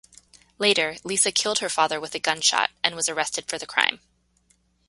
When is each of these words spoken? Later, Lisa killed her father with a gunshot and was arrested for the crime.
Later, 0.57 0.95
Lisa 1.03 1.31
killed 1.31 1.59
her 1.59 1.69
father 1.69 1.99
with 1.99 2.15
a 2.15 2.19
gunshot 2.19 2.71
and 2.83 2.95
was 2.95 3.07
arrested 3.07 3.45
for 3.47 3.59
the 3.59 3.67
crime. 3.67 3.99